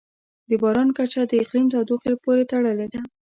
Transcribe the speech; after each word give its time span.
د 0.49 0.51
باران 0.61 0.89
کچه 0.97 1.21
د 1.27 1.31
اقلیم 1.43 1.65
د 1.69 1.71
تودوخې 1.73 2.11
پورې 2.23 2.43
تړلې 2.51 2.87
ده. 2.93 2.99